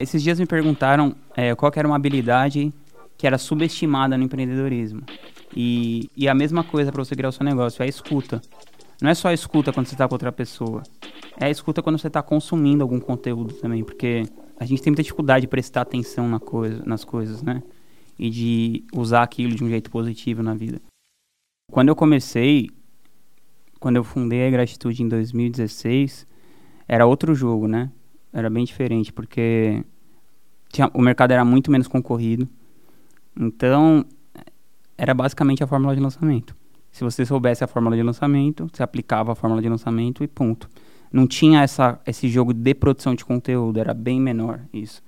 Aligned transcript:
Esses 0.00 0.22
dias 0.22 0.38
me 0.38 0.46
perguntaram 0.46 1.12
é, 1.36 1.52
qual 1.56 1.72
era 1.74 1.88
uma 1.88 1.96
habilidade 1.96 2.72
que 3.16 3.26
era 3.26 3.36
subestimada 3.36 4.16
no 4.16 4.22
empreendedorismo. 4.22 5.02
E, 5.56 6.08
e 6.16 6.28
a 6.28 6.34
mesma 6.34 6.62
coisa 6.62 6.92
para 6.92 7.04
você 7.04 7.16
criar 7.16 7.30
o 7.30 7.32
seu 7.32 7.44
negócio, 7.44 7.82
é 7.82 7.86
a 7.86 7.88
escuta. 7.88 8.40
Não 9.02 9.10
é 9.10 9.14
só 9.14 9.26
a 9.26 9.34
escuta 9.34 9.72
quando 9.72 9.88
você 9.88 9.96
está 9.96 10.06
com 10.06 10.14
outra 10.14 10.30
pessoa. 10.30 10.84
É 11.36 11.46
a 11.46 11.50
escuta 11.50 11.82
quando 11.82 11.98
você 11.98 12.06
está 12.06 12.22
consumindo 12.22 12.84
algum 12.84 13.00
conteúdo 13.00 13.54
também. 13.54 13.82
Porque 13.82 14.22
a 14.56 14.64
gente 14.64 14.80
tem 14.80 14.92
muita 14.92 15.02
dificuldade 15.02 15.42
de 15.42 15.48
prestar 15.48 15.80
atenção 15.80 16.28
na 16.28 16.38
coisa, 16.38 16.80
nas 16.86 17.04
coisas, 17.04 17.42
né? 17.42 17.60
E 18.16 18.30
de 18.30 18.84
usar 18.94 19.24
aquilo 19.24 19.56
de 19.56 19.64
um 19.64 19.68
jeito 19.68 19.90
positivo 19.90 20.44
na 20.44 20.54
vida. 20.54 20.80
Quando 21.72 21.88
eu 21.88 21.96
comecei, 21.96 22.70
quando 23.80 23.96
eu 23.96 24.04
fundei 24.04 24.46
a 24.46 24.50
Gratitude 24.50 25.02
em 25.02 25.08
2016, 25.08 26.24
era 26.86 27.04
outro 27.04 27.34
jogo, 27.34 27.66
né? 27.66 27.90
Era 28.38 28.48
bem 28.48 28.64
diferente, 28.64 29.12
porque 29.12 29.84
tinha, 30.68 30.90
o 30.94 31.00
mercado 31.00 31.32
era 31.32 31.44
muito 31.44 31.70
menos 31.70 31.88
concorrido. 31.88 32.48
Então, 33.36 34.04
era 34.96 35.12
basicamente 35.14 35.62
a 35.62 35.66
fórmula 35.66 35.94
de 35.94 36.00
lançamento. 36.00 36.54
Se 36.90 37.04
você 37.04 37.24
soubesse 37.24 37.62
a 37.62 37.66
fórmula 37.66 37.96
de 37.96 38.02
lançamento, 38.02 38.68
você 38.72 38.82
aplicava 38.82 39.32
a 39.32 39.34
fórmula 39.34 39.62
de 39.62 39.68
lançamento 39.68 40.24
e 40.24 40.28
ponto. 40.28 40.68
Não 41.12 41.26
tinha 41.26 41.62
essa, 41.62 42.00
esse 42.06 42.28
jogo 42.28 42.52
de 42.52 42.74
produção 42.74 43.14
de 43.14 43.24
conteúdo, 43.24 43.78
era 43.78 43.94
bem 43.94 44.20
menor 44.20 44.60
isso. 44.72 45.02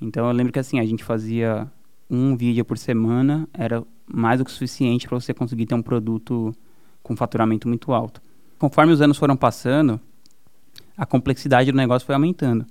Então 0.00 0.26
eu 0.26 0.32
lembro 0.32 0.52
que 0.52 0.58
assim, 0.58 0.78
a 0.80 0.84
gente 0.84 1.04
fazia 1.04 1.70
um 2.10 2.36
vídeo 2.36 2.64
por 2.64 2.78
semana, 2.78 3.48
era 3.52 3.82
mais 4.06 4.38
do 4.38 4.44
que 4.44 4.50
suficiente 4.50 5.08
para 5.08 5.18
você 5.18 5.34
conseguir 5.34 5.66
ter 5.66 5.74
um 5.74 5.82
produto 5.82 6.54
com 7.02 7.16
faturamento 7.16 7.68
muito 7.68 7.92
alto. 7.92 8.20
Conforme 8.58 8.92
os 8.92 9.00
anos 9.00 9.18
foram 9.18 9.36
passando, 9.36 10.00
a 10.96 11.04
complexidade 11.04 11.70
do 11.70 11.76
negócio 11.76 12.06
foi 12.06 12.14
aumentando. 12.14 12.66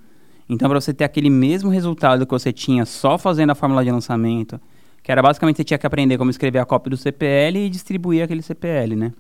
Então, 0.48 0.70
para 0.70 0.80
você 0.80 0.94
ter 0.94 1.04
aquele 1.04 1.30
mesmo 1.30 1.70
resultado 1.70 2.26
que 2.26 2.32
você 2.32 2.54
tinha 2.54 2.86
só 2.86 3.18
fazendo 3.18 3.52
a 3.52 3.56
fórmula 3.56 3.84
de 3.84 3.92
lançamento, 3.92 4.60
que 5.02 5.12
era 5.12 5.22
basicamente 5.22 5.58
você 5.58 5.64
tinha 5.64 5.78
que 5.78 5.88
aprender 5.88 6.18
como 6.18 6.30
escrever 6.30 6.60
a 6.60 6.66
cópia 6.66 6.90
do 6.90 6.98
CPL 6.98 7.66
e 7.66 7.70
distribuir 7.70 8.24
aquele 8.24 8.42
CPL, 8.42 8.96
né? 8.96 9.14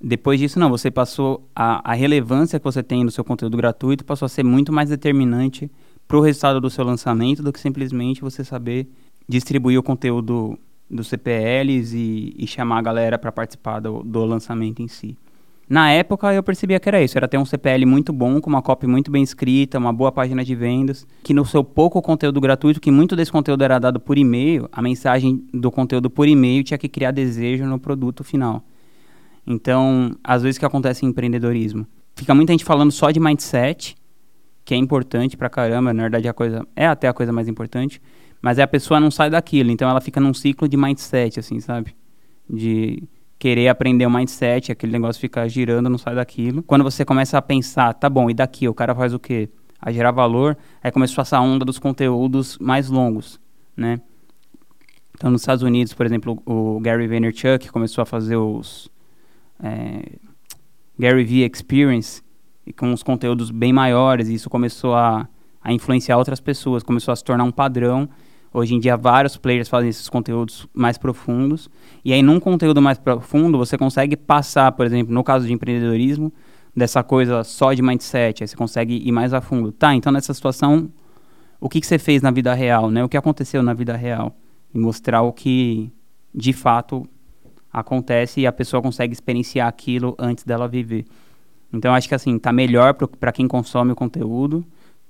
Depois 0.00 0.40
disso, 0.40 0.58
não, 0.58 0.68
você 0.68 0.90
passou 0.90 1.48
a, 1.54 1.92
a 1.92 1.94
relevância 1.94 2.58
que 2.58 2.64
você 2.64 2.82
tem 2.82 3.04
no 3.04 3.10
seu 3.10 3.22
conteúdo 3.22 3.56
gratuito 3.56 4.04
passou 4.04 4.26
a 4.26 4.28
ser 4.28 4.42
muito 4.42 4.72
mais 4.72 4.88
determinante 4.88 5.70
para 6.08 6.16
o 6.16 6.20
resultado 6.20 6.60
do 6.60 6.68
seu 6.68 6.84
lançamento 6.84 7.42
do 7.42 7.52
que 7.52 7.60
simplesmente 7.60 8.20
você 8.20 8.42
saber 8.44 8.88
distribuir 9.28 9.78
o 9.78 9.82
conteúdo 9.82 10.58
dos 10.90 11.06
CPLs 11.06 11.96
e, 11.96 12.34
e 12.36 12.46
chamar 12.46 12.78
a 12.78 12.82
galera 12.82 13.18
para 13.18 13.30
participar 13.30 13.78
do, 13.78 14.02
do 14.02 14.24
lançamento 14.24 14.82
em 14.82 14.88
si. 14.88 15.16
Na 15.72 15.90
época 15.90 16.34
eu 16.34 16.42
percebia 16.42 16.78
que 16.78 16.86
era 16.86 17.02
isso, 17.02 17.16
era 17.16 17.26
ter 17.26 17.38
um 17.38 17.46
CPL 17.46 17.86
muito 17.86 18.12
bom, 18.12 18.42
com 18.42 18.50
uma 18.50 18.60
copy 18.60 18.86
muito 18.86 19.10
bem 19.10 19.22
escrita, 19.22 19.78
uma 19.78 19.90
boa 19.90 20.12
página 20.12 20.44
de 20.44 20.54
vendas, 20.54 21.06
que 21.24 21.32
no 21.32 21.46
seu 21.46 21.64
pouco 21.64 22.02
conteúdo 22.02 22.38
gratuito, 22.42 22.78
que 22.78 22.90
muito 22.90 23.16
desse 23.16 23.32
conteúdo 23.32 23.64
era 23.64 23.78
dado 23.78 23.98
por 23.98 24.18
e-mail, 24.18 24.68
a 24.70 24.82
mensagem 24.82 25.42
do 25.50 25.70
conteúdo 25.70 26.10
por 26.10 26.28
e-mail 26.28 26.62
tinha 26.62 26.76
que 26.76 26.90
criar 26.90 27.10
desejo 27.10 27.64
no 27.64 27.78
produto 27.78 28.22
final. 28.22 28.62
Então, 29.46 30.14
às 30.22 30.42
vezes 30.42 30.58
que 30.58 30.66
acontece 30.66 31.06
em 31.06 31.08
empreendedorismo, 31.08 31.86
fica 32.14 32.34
muita 32.34 32.52
gente 32.52 32.66
falando 32.66 32.92
só 32.92 33.10
de 33.10 33.18
mindset, 33.18 33.96
que 34.66 34.74
é 34.74 34.76
importante 34.76 35.38
pra 35.38 35.48
caramba, 35.48 35.94
na 35.94 36.02
verdade 36.02 36.28
a 36.28 36.34
coisa 36.34 36.68
é 36.76 36.86
até 36.86 37.08
a 37.08 37.14
coisa 37.14 37.32
mais 37.32 37.48
importante, 37.48 37.98
mas 38.42 38.58
é 38.58 38.62
a 38.62 38.68
pessoa 38.68 39.00
não 39.00 39.10
sai 39.10 39.30
daquilo, 39.30 39.70
então 39.70 39.88
ela 39.88 40.02
fica 40.02 40.20
num 40.20 40.34
ciclo 40.34 40.68
de 40.68 40.76
mindset 40.76 41.40
assim, 41.40 41.60
sabe? 41.60 41.94
De 42.46 43.02
querer 43.42 43.66
aprender 43.66 44.06
o 44.06 44.10
mindset, 44.10 44.70
aquele 44.70 44.92
negócio 44.92 45.20
fica 45.20 45.48
girando, 45.48 45.90
não 45.90 45.98
sai 45.98 46.14
daquilo. 46.14 46.62
Quando 46.62 46.84
você 46.84 47.04
começa 47.04 47.36
a 47.36 47.42
pensar, 47.42 47.92
tá 47.92 48.08
bom, 48.08 48.30
e 48.30 48.34
daqui 48.34 48.68
o 48.68 48.72
cara 48.72 48.94
faz 48.94 49.12
o 49.12 49.18
quê? 49.18 49.48
A 49.80 49.90
gerar 49.90 50.12
valor, 50.12 50.56
aí 50.80 50.92
começa 50.92 51.20
essa 51.20 51.40
onda 51.40 51.64
dos 51.64 51.76
conteúdos 51.76 52.56
mais 52.60 52.88
longos, 52.88 53.40
né? 53.76 54.00
Então, 55.16 55.28
nos 55.28 55.40
Estados 55.40 55.64
Unidos, 55.64 55.92
por 55.92 56.06
exemplo, 56.06 56.40
o 56.46 56.78
Gary 56.78 57.08
Vaynerchuk 57.08 57.68
começou 57.72 58.02
a 58.02 58.06
fazer 58.06 58.36
os 58.36 58.88
é, 59.60 60.20
Gary 60.96 61.24
V 61.24 61.50
Experience 61.52 62.22
com 62.76 62.92
os 62.92 63.02
conteúdos 63.02 63.50
bem 63.50 63.72
maiores, 63.72 64.28
e 64.28 64.34
isso 64.34 64.48
começou 64.48 64.94
a, 64.94 65.28
a 65.60 65.72
influenciar 65.72 66.16
outras 66.16 66.38
pessoas, 66.38 66.84
começou 66.84 67.10
a 67.10 67.16
se 67.16 67.24
tornar 67.24 67.42
um 67.42 67.50
padrão 67.50 68.08
Hoje 68.54 68.74
em 68.74 68.78
dia, 68.78 68.96
vários 68.96 69.36
players 69.36 69.68
fazem 69.68 69.88
esses 69.88 70.08
conteúdos 70.08 70.68
mais 70.74 70.98
profundos. 70.98 71.70
E 72.04 72.12
aí, 72.12 72.22
num 72.22 72.38
conteúdo 72.38 72.82
mais 72.82 72.98
profundo, 72.98 73.56
você 73.56 73.78
consegue 73.78 74.14
passar, 74.14 74.72
por 74.72 74.84
exemplo, 74.84 75.14
no 75.14 75.24
caso 75.24 75.46
de 75.46 75.52
empreendedorismo, 75.52 76.30
dessa 76.76 77.02
coisa 77.02 77.44
só 77.44 77.72
de 77.72 77.80
mindset. 77.80 78.42
Aí 78.42 78.48
você 78.48 78.56
consegue 78.56 79.02
ir 79.02 79.10
mais 79.10 79.32
a 79.32 79.40
fundo. 79.40 79.72
Tá, 79.72 79.94
então 79.94 80.12
nessa 80.12 80.34
situação, 80.34 80.90
o 81.58 81.68
que, 81.68 81.80
que 81.80 81.86
você 81.86 81.98
fez 81.98 82.20
na 82.20 82.30
vida 82.30 82.52
real, 82.52 82.90
né? 82.90 83.02
O 83.02 83.08
que 83.08 83.16
aconteceu 83.16 83.62
na 83.62 83.72
vida 83.72 83.96
real? 83.96 84.36
E 84.74 84.78
mostrar 84.78 85.22
o 85.22 85.32
que, 85.32 85.90
de 86.34 86.52
fato, 86.52 87.08
acontece 87.72 88.42
e 88.42 88.46
a 88.46 88.52
pessoa 88.52 88.82
consegue 88.82 89.14
experienciar 89.14 89.66
aquilo 89.66 90.14
antes 90.18 90.44
dela 90.44 90.68
viver. 90.68 91.06
Então, 91.72 91.94
acho 91.94 92.06
que, 92.06 92.14
assim, 92.14 92.38
tá 92.38 92.52
melhor 92.52 92.92
para 92.92 93.32
quem 93.32 93.48
consome 93.48 93.92
o 93.92 93.96
conteúdo 93.96 94.62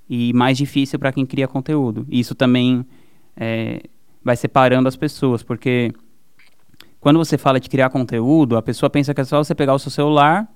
e 0.09 0.33
mais 0.33 0.57
difícil 0.57 0.97
para 0.97 1.11
quem 1.11 1.27
cria 1.27 1.49
conteúdo. 1.49 2.07
Isso 2.09 2.37
também 2.37 2.87
é, 3.37 3.83
vai 4.23 4.37
separando 4.37 4.89
as 4.89 4.97
pessoas, 4.97 5.43
porque 5.43 5.93
quando 7.01 7.19
você 7.19 7.37
fala 7.37 7.59
de 7.59 7.69
criar 7.69 7.91
conteúdo, 7.91 8.57
a 8.57 8.63
pessoa 8.63 8.89
pensa 8.89 9.13
que 9.13 9.21
é 9.21 9.25
só 9.25 9.43
você 9.43 9.55
pegar 9.55 9.75
o 9.75 9.79
seu 9.79 9.91
celular 9.91 10.49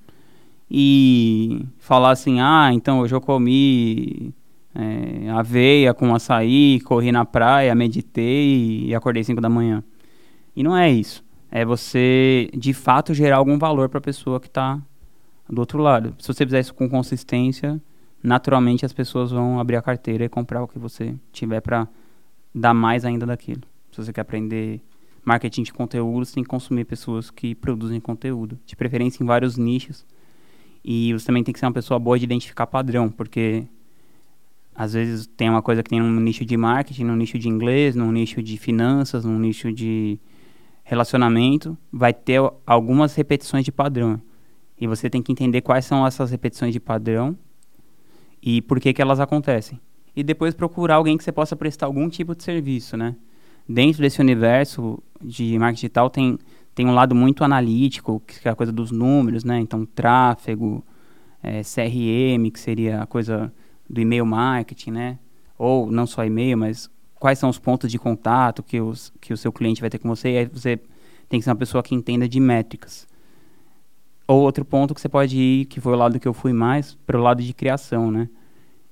e 0.71 1.67
falar 1.79 2.11
assim, 2.11 2.41
ah, 2.41 2.71
então 2.73 3.01
hoje 3.01 3.15
eu 3.15 3.21
comi 3.21 4.33
é, 4.77 5.31
aveia 5.31 5.95
com 5.95 6.15
açaí, 6.15 6.81
corri 6.81 7.11
na 7.11 7.25
praia, 7.25 7.75
meditei 7.75 8.85
e 8.87 8.95
acordei 8.95 9.25
5 9.25 9.41
da 9.41 9.49
manhã. 9.49 9.83
E 10.55 10.63
não 10.63 10.77
é 10.77 10.91
isso. 10.91 11.25
É 11.51 11.65
você, 11.65 12.51
de 12.55 12.75
fato, 12.75 13.15
gerar 13.15 13.37
algum 13.37 13.59
valor 13.59 13.89
para 13.89 13.99
a 13.99 14.03
pessoa 14.03 14.39
que 14.39 14.49
está 14.49 14.79
do 15.49 15.61
outro 15.61 15.79
lado. 15.79 16.15
Se 16.19 16.29
você 16.29 16.45
fizer 16.45 16.61
isso 16.61 16.75
com 16.75 16.89
consistência, 16.89 17.81
naturalmente 18.23 18.85
as 18.85 18.93
pessoas 18.93 19.31
vão 19.31 19.59
abrir 19.59 19.77
a 19.77 19.83
carteira 19.83 20.25
e 20.25 20.29
comprar 20.29 20.63
o 20.63 20.69
que 20.69 20.79
você 20.79 21.15
tiver 21.33 21.61
para 21.61 21.89
dar 22.57 22.73
mais 22.73 23.05
ainda 23.05 23.27
daquilo. 23.27 23.61
Se 23.93 24.03
você 24.03 24.13
quer 24.13 24.23
aprender 24.23 24.81
marketing 25.23 25.63
de 25.63 25.73
conteúdo, 25.73 26.25
você 26.25 26.35
tem 26.35 26.43
que 26.43 26.49
consumir 26.49 26.87
pessoas 26.87 27.31
que 27.31 27.55
produzem 27.55 28.01
conteúdo, 28.01 28.59
de 28.65 28.75
preferência 28.75 29.23
em 29.23 29.27
vários 29.27 29.59
nichos. 29.59 30.07
E 30.83 31.13
você 31.13 31.27
também 31.27 31.45
tem 31.45 31.53
que 31.53 31.61
ser 31.61 31.67
uma 31.67 31.73
pessoa 31.73 31.99
boa 31.99 32.19
de 32.19 32.25
identificar 32.25 32.67
padrão, 32.67 33.11
porque 33.11 33.65
às 34.75 34.95
vezes 34.95 35.27
tem 35.27 35.51
uma 35.51 35.61
coisa 35.61 35.83
que 35.83 35.91
tem 35.91 36.01
um 36.01 36.21
nicho 36.21 36.45
de 36.47 36.57
marketing, 36.57 37.05
num 37.05 37.17
nicho 37.17 37.39
de 37.39 37.49
inglês, 37.49 37.95
num 37.95 38.11
nicho 38.11 38.43
de 38.43 38.57
finanças, 38.57 39.25
num 39.25 39.39
nicho 39.39 39.71
de 39.73 40.19
relacionamento, 40.83 41.77
vai 41.93 42.15
ter 42.15 42.41
algumas 42.65 43.15
repetições 43.15 43.65
de 43.65 43.73
padrão. 43.73 44.21
E 44.81 44.87
você 44.87 45.11
tem 45.11 45.21
que 45.21 45.33
entender 45.33 45.61
quais 45.61 45.85
são 45.85 46.07
essas 46.07 46.31
repetições 46.31 46.73
de 46.73 46.81
padrão 46.81 47.37
e 48.41 48.63
por 48.63 48.79
que, 48.79 48.93
que 48.93 49.03
elas 49.03 49.19
acontecem 49.19 49.81
e 50.17 50.23
depois 50.23 50.55
procurar 50.55 50.95
alguém 50.95 51.19
que 51.19 51.23
você 51.23 51.31
possa 51.31 51.55
prestar 51.55 51.87
algum 51.87 52.09
tipo 52.09 52.35
de 52.35 52.43
serviço, 52.43 52.97
né? 52.97 53.15
Dentro 53.69 54.01
desse 54.01 54.19
universo 54.21 55.03
de 55.21 55.59
marketing 55.59 55.77
digital 55.77 56.09
tem, 56.09 56.39
tem 56.75 56.87
um 56.87 56.95
lado 56.95 57.15
muito 57.15 57.45
analítico, 57.45 58.23
que 58.27 58.49
é 58.49 58.51
a 58.51 58.55
coisa 58.55 58.73
dos 58.73 58.91
números, 58.91 59.45
né? 59.45 59.61
Então, 59.61 59.85
tráfego, 59.85 60.83
é, 61.43 61.61
CRM, 61.63 62.51
que 62.51 62.59
seria 62.59 63.03
a 63.03 63.07
coisa 63.07 63.53
do 63.89 64.01
e-mail 64.01 64.25
marketing, 64.25 64.93
né? 64.93 65.19
Ou 65.59 65.91
não 65.91 66.07
só 66.07 66.25
e-mail, 66.25 66.57
mas 66.57 66.91
quais 67.17 67.39
são 67.39 67.51
os 67.51 67.59
pontos 67.59 67.91
de 67.91 67.99
contato 67.99 68.63
que, 68.63 68.81
os, 68.81 69.13
que 69.21 69.35
o 69.35 69.37
seu 69.37 69.53
cliente 69.53 69.81
vai 69.81 69.91
ter 69.91 69.99
com 69.99 70.09
você, 70.09 70.31
e 70.31 70.39
aí 70.39 70.47
você 70.47 70.81
tem 71.29 71.41
que 71.41 71.45
ser 71.45 71.51
uma 71.51 71.57
pessoa 71.57 71.83
que 71.83 71.95
entenda 71.95 72.27
de 72.27 72.41
métricas. 72.41 73.07
Ou 74.27 74.43
outro 74.43 74.65
ponto 74.65 74.95
que 74.95 75.01
você 75.01 75.09
pode 75.09 75.39
ir, 75.39 75.67
que 75.67 75.81
foi 75.81 75.93
o 75.93 75.97
lado 75.97 76.19
que 76.19 76.27
eu 76.27 76.33
fui 76.33 76.53
mais, 76.53 76.95
para 77.07 77.19
o 77.19 77.23
lado 77.23 77.43
de 77.43 77.53
criação, 77.53 78.11
né? 78.11 78.29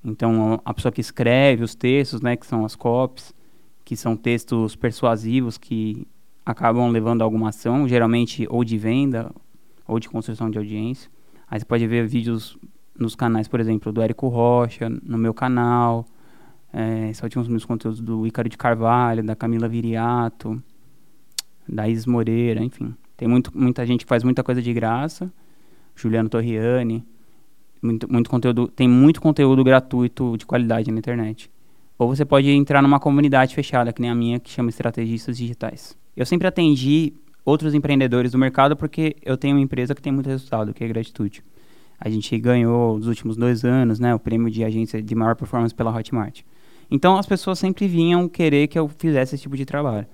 Então, 0.04 0.60
a 0.64 0.74
pessoa 0.74 0.92
que 0.92 1.00
escreve 1.00 1.64
os 1.64 1.74
textos, 1.74 2.20
né, 2.20 2.36
que 2.36 2.46
são 2.46 2.64
as 2.64 2.76
copies, 2.76 3.34
que 3.84 3.96
são 3.96 4.16
textos 4.16 4.76
persuasivos 4.76 5.56
que 5.56 6.06
acabam 6.44 6.90
levando 6.90 7.22
a 7.22 7.24
alguma 7.24 7.48
ação, 7.48 7.88
geralmente 7.88 8.46
ou 8.50 8.62
de 8.62 8.76
venda 8.76 9.32
ou 9.86 9.98
de 9.98 10.08
construção 10.08 10.50
de 10.50 10.58
audiência. 10.58 11.10
Aí 11.48 11.58
você 11.58 11.64
pode 11.64 11.86
ver 11.86 12.06
vídeos 12.06 12.58
nos 12.98 13.14
canais, 13.14 13.48
por 13.48 13.60
exemplo, 13.60 13.92
do 13.92 14.02
Érico 14.02 14.28
Rocha, 14.28 14.88
no 14.88 15.18
meu 15.18 15.32
canal, 15.32 16.06
é, 16.72 17.12
só 17.14 17.28
tinha 17.28 17.40
os 17.40 17.48
meus 17.48 17.64
conteúdos 17.64 18.00
do 18.00 18.26
Ícaro 18.26 18.48
de 18.48 18.56
Carvalho, 18.56 19.22
da 19.22 19.34
Camila 19.34 19.68
Viriato, 19.68 20.62
da 21.68 21.88
Isis 21.88 22.06
Moreira, 22.06 22.62
enfim. 22.62 22.94
Tem 23.16 23.28
muito, 23.28 23.56
muita 23.56 23.86
gente 23.86 24.04
que 24.04 24.08
faz 24.08 24.24
muita 24.24 24.42
coisa 24.42 24.60
de 24.60 24.72
graça, 24.72 25.32
Juliano 25.94 26.28
Torriani, 26.28 27.04
muito, 27.84 28.10
muito 28.10 28.30
conteúdo, 28.30 28.68
tem 28.68 28.88
muito 28.88 29.20
conteúdo 29.20 29.62
gratuito 29.62 30.36
de 30.36 30.46
qualidade 30.46 30.90
na 30.90 30.98
internet. 30.98 31.50
Ou 31.98 32.08
você 32.08 32.24
pode 32.24 32.50
entrar 32.50 32.82
numa 32.82 32.98
comunidade 32.98 33.54
fechada, 33.54 33.92
que 33.92 34.00
nem 34.00 34.10
a 34.10 34.14
minha, 34.14 34.40
que 34.40 34.50
chama 34.50 34.70
Estrategistas 34.70 35.36
Digitais. 35.36 35.96
Eu 36.16 36.26
sempre 36.26 36.48
atendi 36.48 37.12
outros 37.44 37.74
empreendedores 37.74 38.32
do 38.32 38.38
mercado 38.38 38.76
porque 38.76 39.16
eu 39.22 39.36
tenho 39.36 39.56
uma 39.56 39.62
empresa 39.62 39.94
que 39.94 40.02
tem 40.02 40.12
muito 40.12 40.28
resultado, 40.28 40.72
que 40.72 40.82
é 40.82 40.88
Gratitude. 40.88 41.44
A 42.00 42.08
gente 42.08 42.36
ganhou 42.38 42.98
nos 42.98 43.06
últimos 43.06 43.36
dois 43.36 43.64
anos 43.64 44.00
né, 44.00 44.14
o 44.14 44.18
prêmio 44.18 44.50
de 44.50 44.64
agência 44.64 45.02
de 45.02 45.14
maior 45.14 45.36
performance 45.36 45.74
pela 45.74 45.94
Hotmart. 45.94 46.40
Então 46.90 47.16
as 47.16 47.26
pessoas 47.26 47.58
sempre 47.58 47.86
vinham 47.86 48.28
querer 48.28 48.66
que 48.66 48.78
eu 48.78 48.88
fizesse 48.88 49.34
esse 49.34 49.42
tipo 49.42 49.56
de 49.56 49.64
trabalho. 49.64 50.06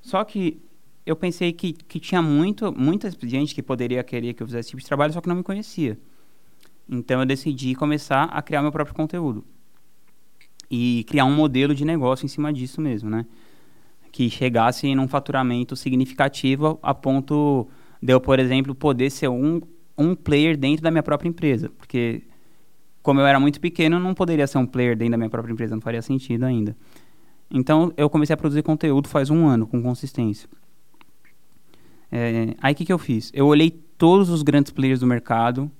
Só 0.00 0.22
que 0.24 0.60
eu 1.04 1.16
pensei 1.16 1.52
que, 1.52 1.72
que 1.72 1.98
tinha 1.98 2.22
muito, 2.22 2.72
muita 2.72 3.10
gente 3.22 3.54
que 3.54 3.62
poderia 3.62 4.02
querer 4.04 4.34
que 4.34 4.42
eu 4.42 4.46
fizesse 4.46 4.60
esse 4.60 4.70
tipo 4.70 4.80
de 4.80 4.86
trabalho, 4.86 5.12
só 5.12 5.20
que 5.20 5.28
não 5.28 5.36
me 5.36 5.42
conhecia. 5.42 5.98
Então 6.90 7.20
eu 7.20 7.26
decidi 7.26 7.74
começar 7.76 8.24
a 8.24 8.42
criar 8.42 8.62
meu 8.62 8.72
próprio 8.72 8.96
conteúdo. 8.96 9.44
E 10.68 11.04
criar 11.06 11.24
um 11.24 11.34
modelo 11.34 11.72
de 11.72 11.84
negócio 11.84 12.24
em 12.24 12.28
cima 12.28 12.52
disso 12.52 12.80
mesmo, 12.80 13.08
né? 13.08 13.24
Que 14.10 14.28
chegasse 14.28 14.92
num 14.94 15.06
faturamento 15.06 15.76
significativo 15.76 16.80
a 16.82 16.92
ponto 16.92 17.68
de 18.02 18.12
eu, 18.12 18.20
por 18.20 18.40
exemplo, 18.40 18.74
poder 18.74 19.10
ser 19.10 19.28
um, 19.28 19.60
um 19.96 20.16
player 20.16 20.56
dentro 20.56 20.82
da 20.82 20.90
minha 20.90 21.02
própria 21.02 21.28
empresa. 21.28 21.70
Porque 21.78 22.22
como 23.02 23.20
eu 23.20 23.26
era 23.26 23.38
muito 23.38 23.60
pequeno, 23.60 23.96
eu 23.96 24.00
não 24.00 24.12
poderia 24.12 24.46
ser 24.48 24.58
um 24.58 24.66
player 24.66 24.96
dentro 24.96 25.12
da 25.12 25.16
minha 25.16 25.30
própria 25.30 25.52
empresa, 25.52 25.76
não 25.76 25.82
faria 25.82 26.02
sentido 26.02 26.44
ainda. 26.44 26.76
Então 27.48 27.92
eu 27.96 28.10
comecei 28.10 28.34
a 28.34 28.36
produzir 28.36 28.62
conteúdo 28.62 29.08
faz 29.08 29.30
um 29.30 29.46
ano, 29.46 29.64
com 29.66 29.80
consistência. 29.80 30.48
É, 32.10 32.54
aí 32.60 32.72
o 32.72 32.76
que, 32.76 32.84
que 32.84 32.92
eu 32.92 32.98
fiz? 32.98 33.30
Eu 33.32 33.46
olhei 33.46 33.70
todos 33.96 34.28
os 34.28 34.42
grandes 34.42 34.72
players 34.72 35.00
do 35.00 35.06
mercado, 35.06 35.70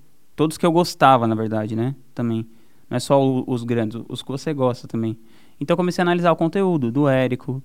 todos 0.41 0.57
que 0.57 0.65
eu 0.65 0.73
gostava, 0.73 1.27
na 1.27 1.35
verdade, 1.35 1.77
né? 1.77 1.95
Também. 2.15 2.47
Não 2.89 2.97
é 2.97 2.99
só 2.99 3.23
o, 3.23 3.45
os 3.47 3.63
grandes, 3.63 4.01
os 4.09 4.23
que 4.23 4.29
você 4.31 4.55
gosta 4.55 4.89
também. 4.89 5.19
Então 5.61 5.77
comecei 5.77 6.01
a 6.01 6.05
analisar 6.05 6.33
o 6.33 6.37
conteúdo 6.37 6.91
do 6.91 7.07
Érico, 7.07 7.63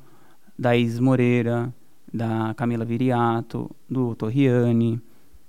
da 0.60 0.76
Isis 0.76 1.00
Moreira, 1.00 1.74
da 2.14 2.54
Camila 2.54 2.84
Viriato, 2.84 3.74
do 3.90 4.14
Torriani, 4.16 5.00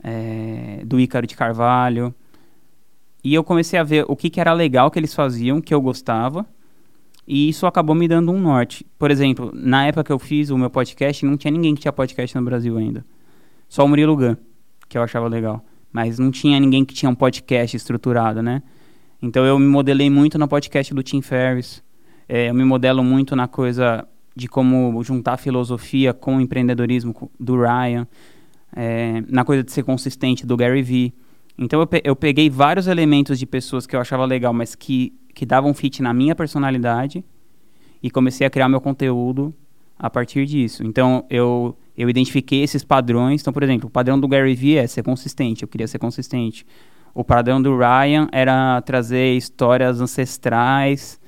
é, 0.05 0.85
do 0.87 1.01
Ícaro 1.01 1.27
de 1.27 1.35
Carvalho. 1.35 2.15
E 3.25 3.35
eu 3.35 3.43
comecei 3.43 3.77
a 3.77 3.83
ver 3.83 4.05
o 4.07 4.15
que, 4.15 4.31
que 4.31 4.41
era 4.41 4.53
legal 4.53 4.89
que 4.89 4.97
eles 4.97 5.13
faziam, 5.13 5.61
que 5.61 5.75
eu 5.75 5.81
gostava. 5.81 6.47
E 7.27 7.49
isso 7.49 7.67
acabou 7.67 7.97
me 7.97 8.07
dando 8.07 8.31
um 8.31 8.39
norte. 8.39 8.87
Por 8.97 9.11
exemplo, 9.11 9.51
na 9.53 9.85
época 9.85 10.05
que 10.05 10.13
eu 10.13 10.19
fiz 10.21 10.51
o 10.51 10.57
meu 10.57 10.71
podcast, 10.71 11.27
não 11.27 11.37
tinha 11.37 11.51
ninguém 11.51 11.75
que 11.75 11.81
tinha 11.81 11.93
podcast 11.93 12.37
no 12.37 12.45
Brasil 12.45 12.79
ainda. 12.79 13.05
Só 13.69 13.85
o 13.85 13.89
Murilo 13.89 14.15
Gun, 14.15 14.37
que 14.89 14.97
eu 14.97 15.03
achava 15.03 15.27
legal. 15.27 15.65
Mas 15.97 16.19
não 16.19 16.31
tinha 16.31 16.61
ninguém 16.61 16.85
que 16.85 16.93
tinha 16.93 17.09
um 17.09 17.15
podcast 17.15 17.75
estruturado, 17.75 18.43
né? 18.43 18.63
Então 19.23 19.47
eu 19.47 19.59
me 19.59 19.65
modelei 19.67 20.11
muito 20.11 20.39
no 20.39 20.47
podcast 20.47 20.93
do 20.93 21.03
Tim 21.03 21.23
Ferriss. 21.23 21.83
É, 22.29 22.51
eu 22.51 22.55
me 22.55 22.65
modelo 22.67 23.03
muito 23.03 23.35
na 23.35 23.49
coisa 23.49 24.07
de 24.37 24.47
como 24.47 25.03
juntar 25.03 25.39
filosofia 25.39 26.13
com 26.13 26.39
empreendedorismo 26.39 27.31
do 27.41 27.57
Ryan. 27.57 28.07
É, 28.77 29.23
na 29.27 29.43
coisa 29.43 29.65
de 29.65 29.73
ser 29.73 29.85
consistente 29.85 30.45
do 30.45 30.55
Gary 30.55 30.83
Vee. 30.83 31.15
Então 31.57 31.81
eu, 31.81 31.89
eu 32.05 32.15
peguei 32.15 32.51
vários 32.51 32.89
elementos 32.89 33.39
de 33.39 33.47
pessoas 33.47 33.87
que 33.87 33.97
eu 33.97 34.01
achava 34.01 34.27
legal, 34.27 34.53
mas 34.53 34.75
que, 34.75 35.15
que 35.35 35.47
davam 35.47 35.73
fit 35.73 36.03
na 36.03 36.13
minha 36.13 36.35
personalidade 36.35 37.25
e 38.03 38.11
comecei 38.11 38.47
a 38.47 38.51
criar 38.51 38.69
meu 38.69 38.83
conteúdo 38.83 39.55
a 39.99 40.11
partir 40.11 40.45
disso. 40.45 40.85
Então 40.85 41.25
eu, 41.31 41.75
eu 41.97 42.09
identifiquei 42.11 42.63
esses 42.63 42.85
padrões. 42.85 43.41
Então, 43.41 43.53
por 43.53 43.63
exemplo, 43.63 43.89
o 43.89 43.91
padrão 43.91 44.19
do 44.19 44.29
Gary 44.29 44.55
Vee 44.55 44.77
é 44.77 44.87
ser 44.87 45.03
consistente, 45.03 45.63
eu 45.63 45.69
queria 45.69 45.89
ser 45.89 45.99
consistente. 45.99 46.67
O 47.15 47.25
padrão 47.25 47.63
do 47.63 47.77
Ryan 47.77 48.29
era 48.31 48.81
trazer 48.83 49.37
histórias 49.37 50.01
ancestrais 50.01 51.19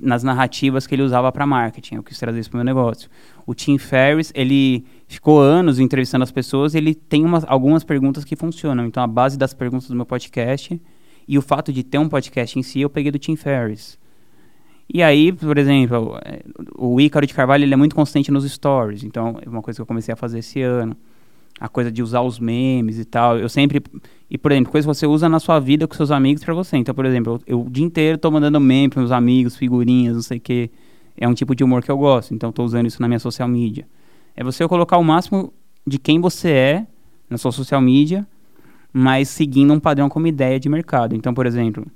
nas 0.00 0.22
narrativas 0.22 0.86
que 0.86 0.94
ele 0.94 1.02
usava 1.02 1.32
para 1.32 1.46
marketing. 1.46 1.96
Eu 1.96 2.02
quis 2.02 2.18
trazer 2.18 2.40
isso 2.40 2.50
para 2.50 2.58
o 2.58 2.64
meu 2.64 2.66
negócio. 2.66 3.08
O 3.46 3.54
Tim 3.54 3.78
Ferriss, 3.78 4.30
ele 4.34 4.84
ficou 5.06 5.40
anos 5.40 5.78
entrevistando 5.78 6.22
as 6.22 6.30
pessoas 6.30 6.74
ele 6.74 6.94
tem 6.94 7.24
umas, 7.24 7.44
algumas 7.48 7.82
perguntas 7.82 8.24
que 8.24 8.36
funcionam. 8.36 8.84
Então, 8.84 9.02
a 9.02 9.06
base 9.06 9.38
das 9.38 9.54
perguntas 9.54 9.88
do 9.88 9.96
meu 9.96 10.04
podcast 10.04 10.80
e 11.26 11.38
o 11.38 11.42
fato 11.42 11.72
de 11.72 11.82
ter 11.82 11.98
um 11.98 12.08
podcast 12.08 12.58
em 12.58 12.62
si, 12.62 12.80
eu 12.80 12.90
peguei 12.90 13.10
do 13.10 13.18
Tim 13.18 13.36
Ferriss. 13.36 13.97
E 14.92 15.02
aí, 15.02 15.32
por 15.32 15.58
exemplo, 15.58 16.18
é, 16.24 16.42
o 16.76 17.00
Ícaro 17.00 17.26
de 17.26 17.34
Carvalho 17.34 17.64
ele 17.64 17.74
é 17.74 17.76
muito 17.76 17.94
consistente 17.94 18.30
nos 18.30 18.50
stories. 18.50 19.04
Então, 19.04 19.38
é 19.44 19.48
uma 19.48 19.60
coisa 19.60 19.76
que 19.76 19.82
eu 19.82 19.86
comecei 19.86 20.12
a 20.12 20.16
fazer 20.16 20.38
esse 20.38 20.62
ano. 20.62 20.96
A 21.60 21.68
coisa 21.68 21.90
de 21.90 22.02
usar 22.02 22.22
os 22.22 22.38
memes 22.38 22.98
e 22.98 23.04
tal. 23.04 23.36
Eu 23.36 23.48
sempre 23.48 23.82
e, 24.30 24.36
por 24.36 24.52
exemplo, 24.52 24.70
coisa 24.70 24.86
que 24.86 24.94
você 24.94 25.06
usa 25.06 25.28
na 25.28 25.40
sua 25.40 25.58
vida 25.58 25.88
com 25.88 25.94
seus 25.94 26.10
amigos 26.10 26.44
para 26.44 26.54
você. 26.54 26.76
Então, 26.76 26.94
por 26.94 27.06
exemplo, 27.06 27.40
eu, 27.46 27.58
eu, 27.58 27.66
o 27.66 27.70
dia 27.70 27.84
inteiro 27.84 28.18
tô 28.18 28.30
mandando 28.30 28.60
meme 28.60 28.90
pros 28.90 29.02
meus 29.02 29.12
amigos, 29.12 29.56
figurinhas, 29.56 30.14
não 30.14 30.22
sei 30.22 30.38
o 30.38 30.40
quê. 30.40 30.70
É 31.16 31.26
um 31.26 31.34
tipo 31.34 31.54
de 31.54 31.64
humor 31.64 31.82
que 31.82 31.90
eu 31.90 31.96
gosto. 31.96 32.34
Então, 32.34 32.52
tô 32.52 32.62
usando 32.62 32.86
isso 32.86 33.00
na 33.00 33.08
minha 33.08 33.18
social 33.18 33.48
media. 33.48 33.86
É 34.36 34.44
você 34.44 34.66
colocar 34.68 34.98
o 34.98 35.04
máximo 35.04 35.52
de 35.86 35.98
quem 35.98 36.20
você 36.20 36.50
é 36.50 36.86
na 37.28 37.38
sua 37.38 37.50
social 37.50 37.80
media, 37.80 38.26
mas 38.92 39.28
seguindo 39.28 39.72
um 39.72 39.80
padrão 39.80 40.08
como 40.08 40.26
ideia 40.26 40.60
de 40.60 40.68
mercado. 40.68 41.16
Então, 41.16 41.32
por 41.32 41.46
exemplo, 41.46 41.86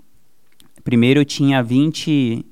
primeiro 0.83 1.21
eu 1.21 1.25
tinha 1.25 1.63
20, 1.63 2.45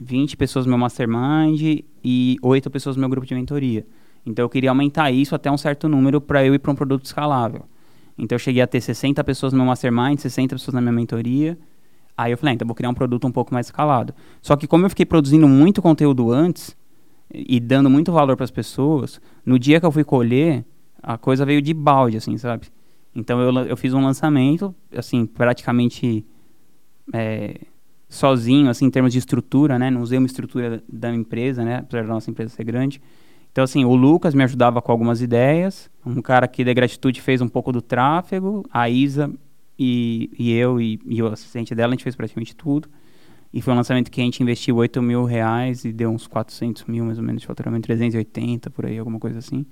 20 0.00 0.36
pessoas 0.36 0.66
no 0.66 0.70
meu 0.70 0.78
mastermind 0.78 1.82
e 2.04 2.36
8 2.42 2.70
pessoas 2.70 2.96
no 2.96 3.00
meu 3.00 3.08
grupo 3.08 3.26
de 3.26 3.34
mentoria. 3.34 3.86
Então, 4.24 4.44
eu 4.44 4.48
queria 4.48 4.70
aumentar 4.70 5.10
isso 5.10 5.34
até 5.34 5.50
um 5.50 5.56
certo 5.56 5.88
número 5.88 6.20
para 6.20 6.44
eu 6.44 6.54
ir 6.54 6.58
para 6.58 6.70
um 6.70 6.74
produto 6.74 7.04
escalável. 7.04 7.64
Então 8.18 8.34
eu 8.34 8.40
cheguei 8.40 8.60
a 8.60 8.66
ter 8.66 8.80
60 8.80 9.22
pessoas 9.22 9.52
no 9.52 9.58
meu 9.58 9.66
mastermind, 9.66 10.18
60 10.18 10.56
pessoas 10.56 10.74
na 10.74 10.80
minha 10.80 10.92
mentoria. 10.92 11.56
Aí 12.16 12.32
eu 12.32 12.36
falei, 12.36 12.52
ah, 12.52 12.54
então 12.56 12.66
vou 12.66 12.74
criar 12.74 12.90
um 12.90 12.94
produto 12.94 13.26
um 13.28 13.30
pouco 13.30 13.54
mais 13.54 13.66
escalado. 13.66 14.12
Só 14.42 14.56
que 14.56 14.66
como 14.66 14.84
eu 14.84 14.90
fiquei 14.90 15.06
produzindo 15.06 15.46
muito 15.46 15.80
conteúdo 15.80 16.32
antes 16.32 16.76
e 17.32 17.60
dando 17.60 17.88
muito 17.88 18.10
valor 18.10 18.36
para 18.36 18.42
as 18.42 18.50
pessoas, 18.50 19.20
no 19.46 19.56
dia 19.56 19.78
que 19.78 19.86
eu 19.86 19.92
fui 19.92 20.02
colher, 20.02 20.64
a 21.00 21.16
coisa 21.16 21.46
veio 21.46 21.62
de 21.62 21.72
balde, 21.72 22.16
assim, 22.16 22.36
sabe? 22.36 22.66
Então 23.14 23.40
eu, 23.40 23.56
eu 23.66 23.76
fiz 23.76 23.94
um 23.94 24.02
lançamento, 24.02 24.74
assim, 24.96 25.24
praticamente 25.24 26.26
é, 27.12 27.60
sozinho, 28.08 28.70
assim, 28.70 28.86
em 28.86 28.90
termos 28.90 29.12
de 29.12 29.18
estrutura, 29.18 29.78
né? 29.78 29.90
Não 29.90 30.00
usei 30.00 30.18
uma 30.18 30.26
estrutura 30.26 30.82
da 30.88 31.14
empresa, 31.14 31.64
né? 31.64 31.78
Apesar 31.78 32.02
da 32.02 32.08
nossa 32.08 32.30
empresa 32.30 32.54
ser 32.54 32.64
grande. 32.64 33.00
Então, 33.52 33.64
assim, 33.64 33.84
o 33.84 33.94
Lucas 33.94 34.34
me 34.34 34.42
ajudava 34.44 34.80
com 34.80 34.92
algumas 34.92 35.20
ideias. 35.20 35.90
Um 36.04 36.22
cara 36.22 36.46
que 36.46 36.64
da 36.64 36.72
Gratitude 36.72 37.20
fez 37.20 37.40
um 37.40 37.48
pouco 37.48 37.72
do 37.72 37.82
tráfego. 37.82 38.64
A 38.72 38.88
Isa 38.88 39.30
e, 39.78 40.30
e 40.38 40.52
eu 40.52 40.80
e, 40.80 40.98
e, 41.06 41.22
o 41.22 41.26
assistente 41.26 41.74
dela, 41.74 41.92
a 41.92 41.94
gente 41.94 42.04
fez 42.04 42.16
praticamente 42.16 42.56
tudo. 42.56 42.88
E 43.52 43.62
foi 43.62 43.72
um 43.72 43.76
lançamento 43.76 44.10
que 44.10 44.20
a 44.20 44.24
gente 44.24 44.42
investiu 44.42 44.76
8 44.76 45.00
mil 45.00 45.24
reais 45.24 45.84
e 45.84 45.92
deu 45.92 46.10
uns 46.10 46.26
400 46.26 46.84
mil, 46.84 47.04
mais 47.04 47.18
ou 47.18 47.24
menos, 47.24 47.40
de 47.40 47.46
faturamento, 47.46 47.86
380, 47.86 48.70
por 48.70 48.86
aí, 48.86 48.98
alguma 48.98 49.18
coisa 49.18 49.38
assim. 49.38 49.64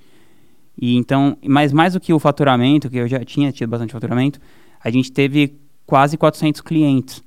E 0.81 0.97
então, 0.97 1.37
mas 1.47 1.73
mais 1.73 1.95
do 1.95 2.01
que 2.01 2.13
o 2.13 2.19
faturamento, 2.19 2.89
que 2.89 2.97
eu 2.97 3.09
já 3.09 3.25
tinha 3.25 3.53
tido 3.53 3.69
bastante 3.69 3.93
faturamento, 3.93 4.41
a 4.83 4.91
gente 4.91 5.11
teve 5.11 5.59
quase 5.87 6.17
400 6.17 6.61
clientes, 6.61 7.23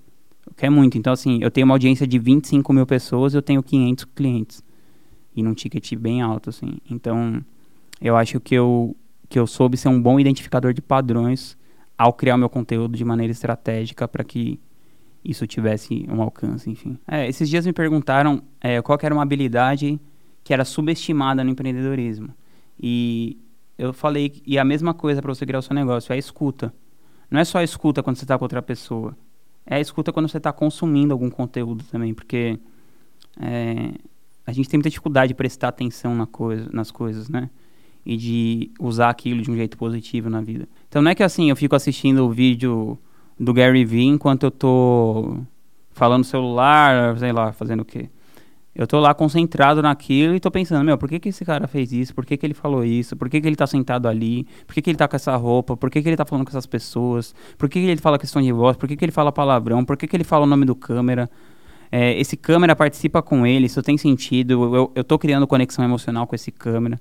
que 0.59 0.65
é 0.65 0.69
muito. 0.69 0.97
Então, 0.97 1.13
assim, 1.13 1.39
eu 1.41 1.49
tenho 1.49 1.65
uma 1.65 1.73
audiência 1.73 2.05
de 2.05 2.19
25 2.19 2.73
mil 2.73 2.85
pessoas, 2.85 3.33
eu 3.33 3.41
tenho 3.41 3.63
500 3.63 4.05
clientes 4.13 4.61
e 5.33 5.41
num 5.41 5.53
ticket 5.53 5.95
bem 5.95 6.21
alto, 6.21 6.49
assim. 6.49 6.79
Então, 6.89 7.41
eu 8.01 8.17
acho 8.17 8.41
que 8.41 8.55
eu, 8.55 8.93
que 9.29 9.39
eu 9.39 9.47
soube 9.47 9.77
ser 9.77 9.87
um 9.87 10.01
bom 10.01 10.19
identificador 10.19 10.73
de 10.73 10.81
padrões 10.81 11.57
ao 11.97 12.11
criar 12.11 12.37
meu 12.37 12.49
conteúdo 12.49 12.97
de 12.97 13.05
maneira 13.05 13.31
estratégica 13.31 14.05
para 14.05 14.21
que 14.21 14.59
isso 15.23 15.47
tivesse 15.47 16.05
um 16.09 16.21
alcance, 16.21 16.69
enfim. 16.69 16.99
É, 17.07 17.27
esses 17.27 17.49
dias 17.49 17.65
me 17.65 17.71
perguntaram 17.71 18.41
é, 18.59 18.81
qual 18.81 18.99
era 19.01 19.13
uma 19.13 19.23
habilidade 19.23 19.97
que 20.43 20.53
era 20.53 20.65
subestimada 20.65 21.41
no 21.41 21.51
empreendedorismo. 21.51 22.33
E 22.77 23.37
eu 23.77 23.93
falei, 23.93 24.41
e 24.45 24.59
a 24.59 24.65
mesma 24.65 24.93
coisa 24.93 25.21
para 25.21 25.33
você 25.33 25.45
criar 25.45 25.59
o 25.59 25.61
seu 25.61 25.73
negócio, 25.73 26.11
é 26.11 26.15
a 26.15 26.19
escuta. 26.19 26.73
Não 27.31 27.39
é 27.39 27.45
só 27.45 27.59
a 27.59 27.63
escuta 27.63 28.03
quando 28.03 28.17
você 28.17 28.25
está 28.25 28.37
com 28.37 28.43
outra 28.43 28.61
pessoa. 28.61 29.15
É 29.69 29.75
a 29.75 29.79
escuta 29.79 30.11
quando 30.11 30.27
você 30.27 30.37
está 30.37 30.51
consumindo 30.51 31.13
algum 31.13 31.29
conteúdo 31.29 31.83
também, 31.91 32.11
porque 32.11 32.57
é, 33.39 33.91
a 34.45 34.51
gente 34.51 34.67
tem 34.67 34.79
muita 34.79 34.89
dificuldade 34.89 35.27
de 35.27 35.35
prestar 35.35 35.67
atenção 35.67 36.15
na 36.15 36.25
coisa, 36.25 36.67
nas 36.73 36.89
coisas, 36.89 37.29
né? 37.29 37.51
E 38.03 38.17
de 38.17 38.71
usar 38.79 39.11
aquilo 39.11 39.43
de 39.43 39.51
um 39.51 39.55
jeito 39.55 39.77
positivo 39.77 40.27
na 40.27 40.41
vida. 40.41 40.67
Então 40.87 41.03
não 41.03 41.11
é 41.11 41.15
que 41.15 41.21
assim, 41.21 41.51
eu 41.51 41.55
fico 41.55 41.75
assistindo 41.75 42.25
o 42.25 42.31
vídeo 42.31 42.97
do 43.39 43.53
Gary 43.53 43.85
Vee 43.85 44.07
enquanto 44.07 44.43
eu 44.43 44.51
tô 44.51 45.37
falando 45.91 46.19
no 46.19 46.25
celular, 46.25 47.15
sei 47.19 47.31
lá, 47.31 47.53
fazendo 47.53 47.81
o 47.81 47.85
quê. 47.85 48.09
Eu 48.75 48.87
tô 48.87 48.99
lá 48.99 49.13
concentrado 49.13 49.81
naquilo 49.81 50.35
e 50.35 50.39
tô 50.39 50.49
pensando, 50.49 50.85
meu, 50.85 50.97
por 50.97 51.09
que, 51.09 51.19
que 51.19 51.29
esse 51.29 51.43
cara 51.43 51.67
fez 51.67 51.91
isso? 51.91 52.13
Por 52.13 52.25
que, 52.25 52.37
que 52.37 52.45
ele 52.45 52.53
falou 52.53 52.85
isso? 52.85 53.15
Por 53.15 53.29
que, 53.29 53.41
que 53.41 53.47
ele 53.47 53.55
tá 53.55 53.67
sentado 53.67 54.07
ali? 54.07 54.47
Por 54.65 54.73
que, 54.73 54.81
que 54.81 54.89
ele 54.89 54.97
tá 54.97 55.07
com 55.07 55.15
essa 55.15 55.35
roupa? 55.35 55.75
Por 55.75 55.89
que, 55.89 56.01
que 56.01 56.07
ele 56.07 56.15
tá 56.15 56.25
falando 56.25 56.45
com 56.45 56.51
essas 56.51 56.65
pessoas? 56.65 57.33
Por 57.57 57.67
que, 57.67 57.81
que 57.81 57.87
ele 57.87 57.99
fala 57.99 58.17
questão 58.17 58.41
de 58.41 58.51
voz? 58.51 58.77
Por 58.77 58.87
que, 58.87 58.95
que 58.95 59.03
ele 59.03 59.11
fala 59.11 59.31
palavrão? 59.31 59.83
Por 59.83 59.97
que, 59.97 60.07
que 60.07 60.15
ele 60.15 60.23
fala 60.23 60.45
o 60.45 60.47
nome 60.47 60.65
do 60.65 60.75
câmera? 60.75 61.29
é, 61.91 62.19
esse 62.19 62.37
câmera 62.37 62.75
participa 62.75 63.21
com 63.21 63.45
ele, 63.45 63.65
isso 63.65 63.81
tem 63.81 63.97
sentido, 63.97 64.75
eu, 64.75 64.91
eu 64.95 65.03
tô 65.03 65.17
criando 65.17 65.47
conexão 65.47 65.83
emocional 65.83 66.27
com 66.27 66.35
esse 66.35 66.51
câmera. 66.51 66.99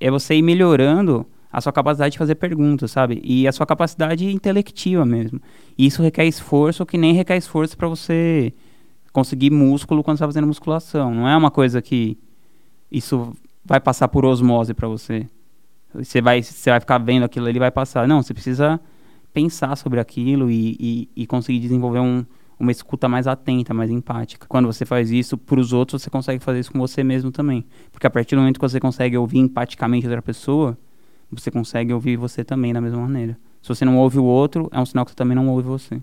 É 0.00 0.10
você 0.10 0.36
ir 0.36 0.42
melhorando 0.42 1.26
a 1.50 1.60
sua 1.60 1.72
capacidade 1.72 2.12
de 2.12 2.18
fazer 2.18 2.36
perguntas, 2.36 2.90
sabe? 2.90 3.20
E 3.24 3.48
a 3.48 3.52
sua 3.52 3.66
capacidade 3.66 4.30
intelectiva 4.30 5.04
mesmo. 5.04 5.40
E 5.76 5.86
isso 5.86 6.02
requer 6.02 6.26
esforço 6.26 6.86
que 6.86 6.96
nem 6.96 7.14
requer 7.14 7.36
esforço 7.36 7.76
para 7.76 7.88
você 7.88 8.52
conseguir 9.12 9.50
músculo 9.50 10.02
quando 10.02 10.16
você 10.16 10.24
está 10.24 10.28
fazendo 10.28 10.46
musculação. 10.46 11.14
Não 11.14 11.28
é 11.28 11.36
uma 11.36 11.50
coisa 11.50 11.80
que 11.82 12.18
isso 12.90 13.34
vai 13.64 13.80
passar 13.80 14.08
por 14.08 14.24
osmose 14.24 14.74
para 14.74 14.88
você. 14.88 15.26
Você 15.94 16.20
vai, 16.20 16.42
você 16.42 16.70
vai 16.70 16.80
ficar 16.80 16.98
vendo 16.98 17.24
aquilo 17.24 17.46
ali 17.46 17.58
vai 17.58 17.70
passar. 17.70 18.06
Não, 18.06 18.22
você 18.22 18.32
precisa 18.32 18.80
pensar 19.32 19.76
sobre 19.76 20.00
aquilo 20.00 20.50
e, 20.50 20.76
e, 20.78 21.08
e 21.22 21.26
conseguir 21.26 21.60
desenvolver 21.60 22.00
um, 22.00 22.24
uma 22.58 22.72
escuta 22.72 23.08
mais 23.08 23.26
atenta, 23.26 23.72
mais 23.72 23.90
empática. 23.90 24.46
Quando 24.48 24.66
você 24.66 24.84
faz 24.84 25.10
isso 25.10 25.36
para 25.36 25.60
os 25.60 25.72
outros, 25.72 26.02
você 26.02 26.10
consegue 26.10 26.42
fazer 26.42 26.60
isso 26.60 26.72
com 26.72 26.78
você 26.78 27.04
mesmo 27.04 27.30
também. 27.30 27.64
Porque 27.92 28.06
a 28.06 28.10
partir 28.10 28.34
do 28.34 28.40
momento 28.40 28.58
que 28.58 28.68
você 28.68 28.80
consegue 28.80 29.16
ouvir 29.16 29.38
empaticamente 29.38 30.06
outra 30.06 30.22
pessoa, 30.22 30.76
você 31.30 31.50
consegue 31.50 31.92
ouvir 31.92 32.16
você 32.16 32.42
também 32.42 32.72
da 32.72 32.80
mesma 32.80 33.00
maneira. 33.00 33.38
Se 33.62 33.68
você 33.68 33.84
não 33.84 33.98
ouve 33.98 34.18
o 34.18 34.24
outro, 34.24 34.68
é 34.72 34.80
um 34.80 34.86
sinal 34.86 35.04
que 35.04 35.10
você 35.10 35.16
também 35.16 35.36
não 35.36 35.48
ouve 35.48 35.62
você. 35.68 36.02